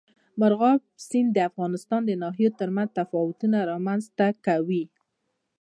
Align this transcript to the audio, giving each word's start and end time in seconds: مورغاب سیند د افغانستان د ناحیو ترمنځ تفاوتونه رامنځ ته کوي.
مورغاب 0.39 0.81
سیند 1.07 1.29
د 1.33 1.37
افغانستان 1.49 2.01
د 2.05 2.11
ناحیو 2.23 2.55
ترمنځ 2.59 2.89
تفاوتونه 2.99 3.57
رامنځ 3.71 4.03
ته 4.17 4.27
کوي. 4.45 4.83